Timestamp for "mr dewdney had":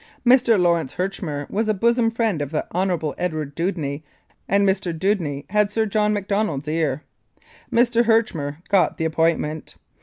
4.67-5.71